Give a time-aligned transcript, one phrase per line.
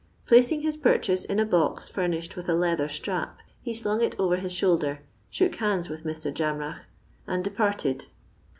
[0.25, 4.37] Placing his purchase in a box furnished with a leather strap, he slung it over
[4.37, 6.33] his shoulder, shook hands with Mr.
[6.33, 6.85] Jamrach,
[7.27, 8.07] and departed.